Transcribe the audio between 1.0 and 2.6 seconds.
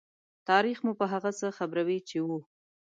هغه څه خبروي چې وو.